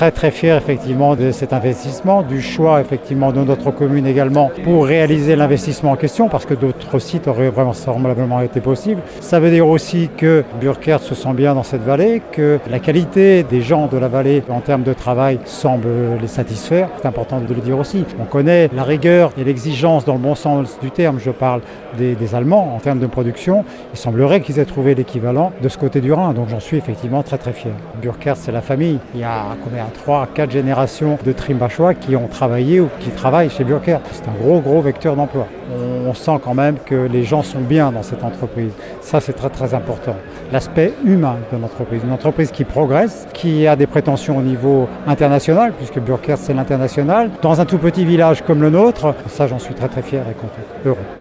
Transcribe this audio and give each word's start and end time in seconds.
très 0.00 0.12
très 0.12 0.30
fier 0.30 0.56
effectivement 0.56 1.14
de 1.14 1.30
cet 1.30 1.52
investissement, 1.52 2.22
du 2.22 2.40
choix 2.40 2.80
effectivement 2.80 3.32
de 3.32 3.44
notre 3.44 3.70
commune 3.70 4.06
également 4.06 4.50
pour 4.64 4.86
réaliser 4.86 5.36
l'investissement 5.36 5.90
en 5.90 5.96
question 5.96 6.30
parce 6.30 6.46
que 6.46 6.54
d'autres 6.54 6.98
sites 6.98 7.28
auraient 7.28 7.50
vraiment 7.50 7.74
semblablement 7.74 8.40
été 8.40 8.62
possibles. 8.62 9.02
Ça 9.20 9.40
veut 9.40 9.50
dire 9.50 9.68
aussi 9.68 10.08
que 10.16 10.42
Burkert 10.58 11.00
se 11.00 11.14
sent 11.14 11.34
bien 11.34 11.54
dans 11.54 11.64
cette 11.64 11.82
vallée, 11.82 12.22
que 12.32 12.58
la 12.70 12.78
qualité 12.78 13.42
des 13.42 13.60
gens 13.60 13.88
de 13.88 13.98
la 13.98 14.08
vallée 14.08 14.42
en 14.48 14.60
termes 14.60 14.84
de 14.84 14.94
travail 14.94 15.38
semble 15.44 15.88
les 16.18 16.28
satisfaire. 16.28 16.88
C'est 16.96 17.06
important 17.06 17.38
de 17.38 17.52
le 17.52 17.60
dire 17.60 17.78
aussi. 17.78 18.06
On 18.18 18.24
connaît 18.24 18.70
la 18.74 18.84
rigueur 18.84 19.32
et 19.36 19.44
l'exigence 19.44 20.06
dans 20.06 20.14
le 20.14 20.20
bon 20.20 20.34
sens 20.34 20.78
du 20.80 20.90
terme, 20.90 21.18
je 21.22 21.30
parle 21.30 21.60
des, 21.98 22.14
des 22.14 22.34
Allemands 22.34 22.74
en 22.74 22.78
termes 22.78 23.00
de 23.00 23.06
production. 23.06 23.66
Il 23.92 23.98
semblerait 23.98 24.40
qu'ils 24.40 24.60
aient 24.60 24.64
trouvé 24.64 24.94
l'équivalent 24.94 25.52
de 25.60 25.68
ce 25.68 25.76
côté 25.76 26.00
du 26.00 26.10
Rhin, 26.10 26.32
donc 26.32 26.48
j'en 26.48 26.60
suis 26.60 26.78
effectivement 26.78 27.22
très 27.22 27.36
très 27.36 27.52
fier. 27.52 27.74
Burkert, 28.00 28.38
c'est 28.38 28.50
la 28.50 28.62
famille. 28.62 28.98
Il 29.14 29.20
y 29.20 29.24
a 29.24 29.44
combien 29.62 29.89
3, 29.90 30.28
4 30.34 30.50
générations 30.50 31.18
de 31.24 31.32
Trimbachois 31.32 31.94
qui 31.94 32.16
ont 32.16 32.26
travaillé 32.26 32.80
ou 32.80 32.88
qui 33.00 33.10
travaillent 33.10 33.50
chez 33.50 33.64
Burkert. 33.64 34.00
C'est 34.12 34.28
un 34.28 34.34
gros 34.42 34.60
gros 34.60 34.80
vecteur 34.80 35.16
d'emploi. 35.16 35.46
On 36.06 36.14
sent 36.14 36.40
quand 36.42 36.54
même 36.54 36.76
que 36.84 36.94
les 36.94 37.22
gens 37.22 37.42
sont 37.42 37.60
bien 37.60 37.92
dans 37.92 38.02
cette 38.02 38.24
entreprise. 38.24 38.72
Ça, 39.00 39.20
c'est 39.20 39.32
très 39.32 39.50
très 39.50 39.74
important. 39.74 40.16
L'aspect 40.52 40.92
humain 41.04 41.36
de 41.52 41.58
l'entreprise. 41.58 42.02
Une 42.04 42.12
entreprise 42.12 42.50
qui 42.50 42.64
progresse, 42.64 43.28
qui 43.32 43.66
a 43.66 43.76
des 43.76 43.86
prétentions 43.86 44.38
au 44.38 44.42
niveau 44.42 44.88
international, 45.06 45.72
puisque 45.76 46.00
Burkert, 46.00 46.38
c'est 46.38 46.54
l'international. 46.54 47.30
Dans 47.42 47.60
un 47.60 47.64
tout 47.64 47.78
petit 47.78 48.04
village 48.04 48.42
comme 48.42 48.62
le 48.62 48.70
nôtre, 48.70 49.14
ça, 49.28 49.46
j'en 49.46 49.58
suis 49.58 49.74
très 49.74 49.88
très 49.88 50.02
fier 50.02 50.22
et 50.28 50.34
content. 50.34 50.62
Heureux. 50.84 51.18